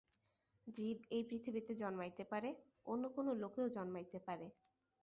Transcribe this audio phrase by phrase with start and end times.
[0.67, 2.49] জীব এই পৃথিবীতে জন্মাইতে পারে,
[2.85, 4.47] অন্য কোন লোকেও জন্মাইতে পারে।